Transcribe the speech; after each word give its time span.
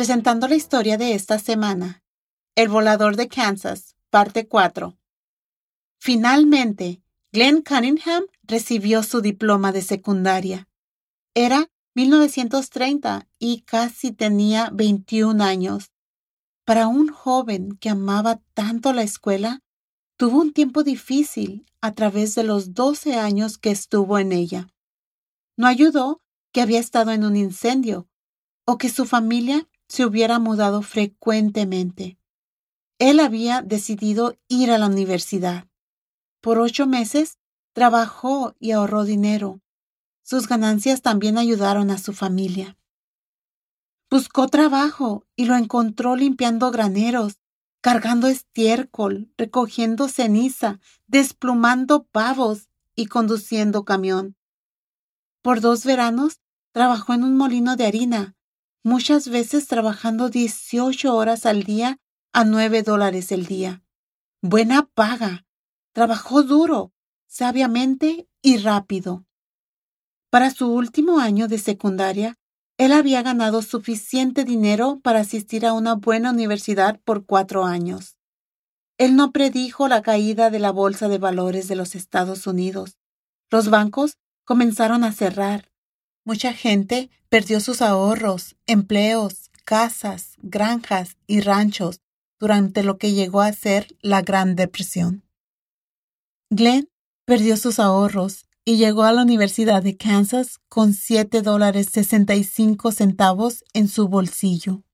presentando 0.00 0.48
la 0.48 0.54
historia 0.54 0.96
de 0.96 1.12
esta 1.12 1.38
semana. 1.38 2.02
El 2.54 2.70
volador 2.70 3.16
de 3.16 3.28
Kansas, 3.28 3.96
parte 4.08 4.48
4. 4.48 4.96
Finalmente, 5.98 7.02
Glenn 7.32 7.60
Cunningham 7.60 8.24
recibió 8.44 9.02
su 9.02 9.20
diploma 9.20 9.72
de 9.72 9.82
secundaria. 9.82 10.70
Era 11.34 11.70
1930 11.94 13.28
y 13.38 13.60
casi 13.60 14.10
tenía 14.10 14.70
21 14.72 15.44
años. 15.44 15.90
Para 16.64 16.86
un 16.88 17.08
joven 17.08 17.76
que 17.76 17.90
amaba 17.90 18.40
tanto 18.54 18.94
la 18.94 19.02
escuela, 19.02 19.60
tuvo 20.16 20.40
un 20.40 20.54
tiempo 20.54 20.82
difícil 20.82 21.66
a 21.82 21.92
través 21.92 22.34
de 22.34 22.44
los 22.44 22.72
12 22.72 23.16
años 23.16 23.58
que 23.58 23.70
estuvo 23.70 24.18
en 24.18 24.32
ella. 24.32 24.66
No 25.58 25.66
ayudó 25.66 26.22
que 26.52 26.62
había 26.62 26.80
estado 26.80 27.10
en 27.10 27.22
un 27.22 27.36
incendio 27.36 28.08
o 28.64 28.78
que 28.78 28.88
su 28.88 29.04
familia 29.04 29.68
se 29.90 30.06
hubiera 30.06 30.38
mudado 30.38 30.82
frecuentemente. 30.82 32.16
Él 33.00 33.18
había 33.18 33.60
decidido 33.60 34.38
ir 34.46 34.70
a 34.70 34.78
la 34.78 34.86
universidad. 34.86 35.66
Por 36.40 36.60
ocho 36.60 36.86
meses 36.86 37.38
trabajó 37.72 38.54
y 38.60 38.70
ahorró 38.70 39.02
dinero. 39.02 39.60
Sus 40.22 40.46
ganancias 40.46 41.02
también 41.02 41.38
ayudaron 41.38 41.90
a 41.90 41.98
su 41.98 42.12
familia. 42.12 42.78
Buscó 44.08 44.46
trabajo 44.46 45.26
y 45.34 45.46
lo 45.46 45.56
encontró 45.56 46.14
limpiando 46.14 46.70
graneros, 46.70 47.40
cargando 47.80 48.28
estiércol, 48.28 49.32
recogiendo 49.36 50.06
ceniza, 50.08 50.78
desplumando 51.08 52.04
pavos 52.04 52.68
y 52.94 53.06
conduciendo 53.06 53.84
camión. 53.84 54.36
Por 55.42 55.60
dos 55.60 55.84
veranos 55.84 56.40
trabajó 56.70 57.12
en 57.12 57.24
un 57.24 57.36
molino 57.36 57.74
de 57.74 57.86
harina, 57.86 58.36
muchas 58.82 59.28
veces 59.28 59.66
trabajando 59.66 60.30
18 60.30 61.14
horas 61.14 61.46
al 61.46 61.62
día 61.64 61.98
a 62.32 62.44
nueve 62.44 62.82
dólares 62.82 63.32
el 63.32 63.46
día. 63.46 63.82
Buena 64.42 64.88
paga. 64.94 65.44
Trabajó 65.92 66.42
duro, 66.42 66.92
sabiamente 67.26 68.28
y 68.42 68.58
rápido. 68.58 69.26
Para 70.30 70.50
su 70.50 70.72
último 70.72 71.18
año 71.18 71.48
de 71.48 71.58
secundaria, 71.58 72.38
él 72.78 72.92
había 72.92 73.22
ganado 73.22 73.60
suficiente 73.60 74.44
dinero 74.44 75.00
para 75.02 75.20
asistir 75.20 75.66
a 75.66 75.72
una 75.72 75.96
buena 75.96 76.30
universidad 76.30 77.00
por 77.04 77.26
cuatro 77.26 77.64
años. 77.64 78.16
Él 78.96 79.16
no 79.16 79.32
predijo 79.32 79.88
la 79.88 80.02
caída 80.02 80.50
de 80.50 80.58
la 80.60 80.70
Bolsa 80.70 81.08
de 81.08 81.18
Valores 81.18 81.68
de 81.68 81.76
los 81.76 81.94
Estados 81.94 82.46
Unidos. 82.46 82.96
Los 83.50 83.68
bancos 83.68 84.18
comenzaron 84.44 85.04
a 85.04 85.12
cerrar. 85.12 85.69
Mucha 86.30 86.52
gente 86.52 87.10
perdió 87.28 87.58
sus 87.58 87.82
ahorros, 87.82 88.54
empleos, 88.68 89.50
casas, 89.64 90.36
granjas 90.40 91.16
y 91.26 91.40
ranchos 91.40 92.02
durante 92.38 92.84
lo 92.84 92.98
que 92.98 93.10
llegó 93.10 93.40
a 93.40 93.52
ser 93.52 93.96
la 94.00 94.22
Gran 94.22 94.54
Depresión. 94.54 95.24
Glenn 96.48 96.88
perdió 97.24 97.56
sus 97.56 97.80
ahorros 97.80 98.46
y 98.64 98.76
llegó 98.76 99.02
a 99.02 99.12
la 99.12 99.22
Universidad 99.22 99.82
de 99.82 99.96
Kansas 99.96 100.60
con 100.68 100.94
siete 100.94 101.42
dólares 101.42 101.88
sesenta 101.90 102.36
y 102.36 102.44
cinco 102.44 102.92
centavos 102.92 103.64
en 103.72 103.88
su 103.88 104.06
bolsillo. 104.06 104.84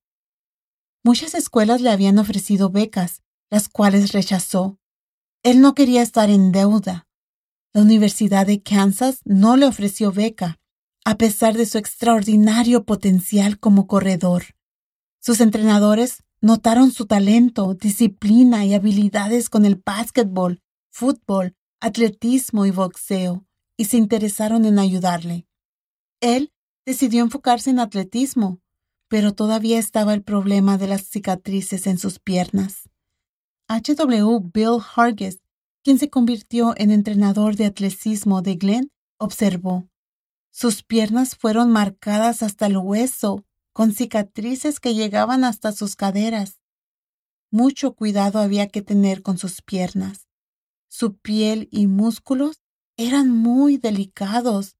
Muchas 1.04 1.34
escuelas 1.34 1.82
le 1.82 1.90
habían 1.90 2.18
ofrecido 2.18 2.70
becas, 2.70 3.20
las 3.50 3.68
cuales 3.68 4.12
rechazó. 4.12 4.78
Él 5.42 5.60
no 5.60 5.74
quería 5.74 6.00
estar 6.00 6.30
en 6.30 6.50
deuda. 6.50 7.06
La 7.74 7.82
Universidad 7.82 8.46
de 8.46 8.62
Kansas 8.62 9.20
no 9.26 9.58
le 9.58 9.66
ofreció 9.66 10.12
beca, 10.12 10.58
a 11.06 11.16
pesar 11.18 11.56
de 11.56 11.66
su 11.66 11.78
extraordinario 11.78 12.84
potencial 12.84 13.60
como 13.60 13.86
corredor. 13.86 14.42
Sus 15.20 15.40
entrenadores 15.40 16.24
notaron 16.40 16.90
su 16.90 17.06
talento, 17.06 17.74
disciplina 17.74 18.64
y 18.64 18.74
habilidades 18.74 19.48
con 19.48 19.64
el 19.66 19.76
básquetbol, 19.76 20.64
fútbol, 20.90 21.54
atletismo 21.78 22.66
y 22.66 22.72
boxeo 22.72 23.46
y 23.76 23.84
se 23.84 23.98
interesaron 23.98 24.64
en 24.64 24.80
ayudarle. 24.80 25.46
Él 26.20 26.52
decidió 26.84 27.22
enfocarse 27.22 27.70
en 27.70 27.78
atletismo, 27.78 28.60
pero 29.06 29.32
todavía 29.32 29.78
estaba 29.78 30.12
el 30.12 30.24
problema 30.24 30.76
de 30.76 30.88
las 30.88 31.02
cicatrices 31.02 31.86
en 31.86 31.98
sus 31.98 32.18
piernas. 32.18 32.90
H.W. 33.68 34.40
Bill 34.52 34.80
Hargis, 34.96 35.38
quien 35.84 36.00
se 36.00 36.10
convirtió 36.10 36.74
en 36.76 36.90
entrenador 36.90 37.54
de 37.54 37.66
atletismo 37.66 38.42
de 38.42 38.56
Glenn, 38.56 38.90
observó. 39.18 39.88
Sus 40.58 40.82
piernas 40.82 41.36
fueron 41.36 41.70
marcadas 41.70 42.42
hasta 42.42 42.64
el 42.64 42.78
hueso, 42.78 43.44
con 43.74 43.92
cicatrices 43.92 44.80
que 44.80 44.94
llegaban 44.94 45.44
hasta 45.44 45.70
sus 45.70 45.96
caderas. 45.96 46.62
Mucho 47.50 47.92
cuidado 47.92 48.38
había 48.38 48.66
que 48.68 48.80
tener 48.80 49.22
con 49.22 49.36
sus 49.36 49.60
piernas. 49.60 50.28
Su 50.88 51.18
piel 51.18 51.68
y 51.70 51.88
músculos 51.88 52.62
eran 52.96 53.28
muy 53.28 53.76
delicados. 53.76 54.78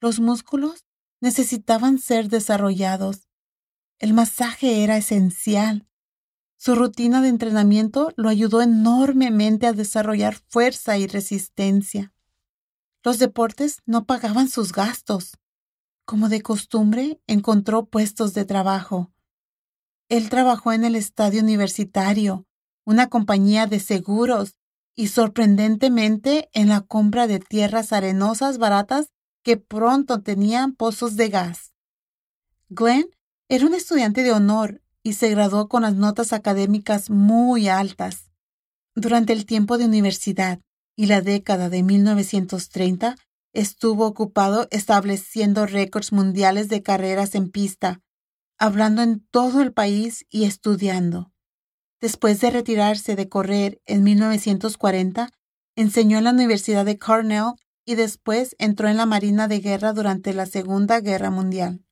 Los 0.00 0.20
músculos 0.20 0.86
necesitaban 1.20 1.98
ser 1.98 2.30
desarrollados. 2.30 3.28
El 3.98 4.14
masaje 4.14 4.82
era 4.82 4.96
esencial. 4.96 5.86
Su 6.56 6.74
rutina 6.76 7.20
de 7.20 7.28
entrenamiento 7.28 8.14
lo 8.16 8.30
ayudó 8.30 8.62
enormemente 8.62 9.66
a 9.66 9.74
desarrollar 9.74 10.36
fuerza 10.48 10.96
y 10.96 11.06
resistencia. 11.06 12.14
Los 13.02 13.18
deportes 13.18 13.78
no 13.86 14.04
pagaban 14.04 14.48
sus 14.48 14.72
gastos. 14.72 15.38
Como 16.04 16.28
de 16.28 16.42
costumbre, 16.42 17.20
encontró 17.26 17.86
puestos 17.86 18.34
de 18.34 18.44
trabajo. 18.44 19.10
Él 20.08 20.28
trabajó 20.28 20.72
en 20.72 20.84
el 20.84 20.96
estadio 20.96 21.40
universitario, 21.40 22.46
una 22.84 23.08
compañía 23.08 23.66
de 23.66 23.80
seguros 23.80 24.56
y 24.94 25.08
sorprendentemente 25.08 26.50
en 26.52 26.68
la 26.68 26.82
compra 26.82 27.26
de 27.26 27.38
tierras 27.38 27.92
arenosas 27.92 28.58
baratas 28.58 29.12
que 29.42 29.56
pronto 29.56 30.20
tenían 30.20 30.74
pozos 30.74 31.16
de 31.16 31.28
gas. 31.28 31.72
Glenn 32.68 33.06
era 33.48 33.66
un 33.66 33.74
estudiante 33.74 34.22
de 34.22 34.32
honor 34.32 34.82
y 35.02 35.14
se 35.14 35.30
graduó 35.30 35.68
con 35.68 35.82
las 35.82 35.94
notas 35.94 36.32
académicas 36.32 37.08
muy 37.08 37.68
altas. 37.68 38.30
Durante 38.94 39.32
el 39.32 39.46
tiempo 39.46 39.78
de 39.78 39.86
universidad 39.86 40.60
y 41.00 41.06
la 41.06 41.22
década 41.22 41.70
de 41.70 41.82
1930, 41.82 43.16
estuvo 43.54 44.04
ocupado 44.04 44.68
estableciendo 44.70 45.64
récords 45.64 46.12
mundiales 46.12 46.68
de 46.68 46.82
carreras 46.82 47.34
en 47.34 47.50
pista, 47.50 48.02
hablando 48.58 49.00
en 49.00 49.26
todo 49.30 49.62
el 49.62 49.72
país 49.72 50.26
y 50.28 50.44
estudiando. 50.44 51.32
Después 52.02 52.38
de 52.42 52.50
retirarse 52.50 53.16
de 53.16 53.30
correr 53.30 53.80
en 53.86 54.02
1940, 54.02 55.30
enseñó 55.74 56.18
en 56.18 56.24
la 56.24 56.32
Universidad 56.32 56.84
de 56.84 56.98
Cornell 56.98 57.54
y 57.86 57.94
después 57.94 58.54
entró 58.58 58.86
en 58.86 58.98
la 58.98 59.06
Marina 59.06 59.48
de 59.48 59.60
Guerra 59.60 59.94
durante 59.94 60.34
la 60.34 60.44
Segunda 60.44 61.00
Guerra 61.00 61.30
Mundial. 61.30 61.82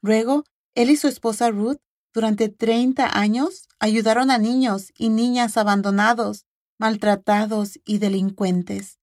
Luego, 0.00 0.44
él 0.74 0.88
y 0.88 0.96
su 0.96 1.08
esposa 1.08 1.50
Ruth, 1.50 1.82
durante 2.14 2.48
30 2.48 3.18
años, 3.18 3.68
ayudaron 3.78 4.30
a 4.30 4.38
niños 4.38 4.92
y 4.96 5.10
niñas 5.10 5.58
abandonados, 5.58 6.46
maltratados 6.80 7.78
y 7.84 7.98
delincuentes. 7.98 8.98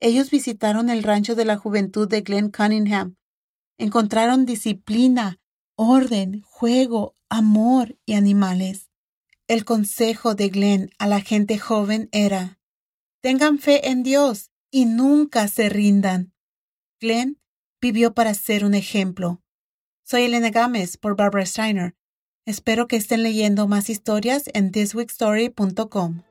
Ellos 0.00 0.30
visitaron 0.30 0.88
el 0.88 1.02
rancho 1.02 1.34
de 1.34 1.44
la 1.44 1.58
juventud 1.58 2.08
de 2.08 2.22
Glen 2.22 2.50
Cunningham. 2.50 3.16
Encontraron 3.76 4.46
disciplina, 4.46 5.38
orden, 5.76 6.40
juego, 6.40 7.14
amor 7.28 7.98
y 8.06 8.14
animales. 8.14 8.90
El 9.48 9.66
consejo 9.66 10.34
de 10.34 10.48
Glenn 10.48 10.90
a 10.98 11.06
la 11.06 11.20
gente 11.20 11.58
joven 11.58 12.08
era, 12.10 12.58
tengan 13.20 13.58
fe 13.58 13.90
en 13.90 14.02
Dios 14.02 14.50
y 14.70 14.86
nunca 14.86 15.46
se 15.48 15.68
rindan. 15.68 16.32
Glenn 17.00 17.38
vivió 17.82 18.14
para 18.14 18.32
ser 18.32 18.64
un 18.64 18.72
ejemplo. 18.72 19.42
Soy 20.04 20.22
Elena 20.22 20.48
Gámez 20.48 20.96
por 20.96 21.16
Barbara 21.16 21.44
Steiner. 21.44 21.94
Espero 22.46 22.88
que 22.88 22.96
estén 22.96 23.22
leyendo 23.22 23.68
más 23.68 23.90
historias 23.90 24.44
en 24.54 24.72
thisweekstory.com. 24.72 26.22